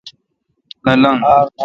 [0.85, 1.21] نہ لنگ۔